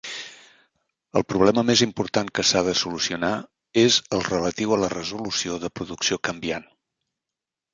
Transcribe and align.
El 1.19 1.25
problema 1.33 1.63
més 1.67 1.83
important 1.87 2.31
que 2.39 2.45
s'ha 2.51 2.63
de 2.69 2.73
solucionar 2.79 3.31
és 3.83 3.99
el 4.19 4.25
relatiu 4.29 4.75
a 4.79 4.81
la 4.85 4.91
resolució 4.95 5.63
de 5.67 5.73
producció 5.81 6.19
canviant. 6.31 6.67